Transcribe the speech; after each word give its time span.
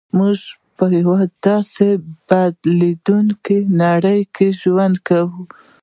موږ 0.17 0.39
په 0.77 0.85
یوه 1.01 1.19
داسې 1.47 1.87
بدلېدونکې 2.29 3.57
نړۍ 3.81 4.21
کې 4.35 4.47
ژوند 4.61 4.95
کوو 5.07 5.41